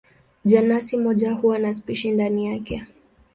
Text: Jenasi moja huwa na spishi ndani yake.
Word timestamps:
Jenasi 0.45 0.97
moja 0.97 1.33
huwa 1.33 1.59
na 1.59 1.75
spishi 1.75 2.11
ndani 2.11 2.45
yake. 2.45 2.85